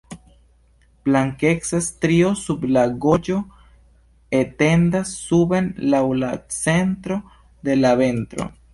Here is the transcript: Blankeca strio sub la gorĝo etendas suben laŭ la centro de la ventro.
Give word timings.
Blankeca 1.09 1.81
strio 1.87 2.31
sub 2.45 2.65
la 2.77 2.87
gorĝo 3.05 3.37
etendas 4.41 5.15
suben 5.29 5.71
laŭ 5.95 6.05
la 6.25 6.35
centro 6.59 7.23
de 7.71 7.83
la 7.85 7.97
ventro. 8.07 8.55